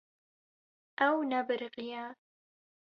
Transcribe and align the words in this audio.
Ew 1.07 1.17
nebiriqiye. 1.29 2.03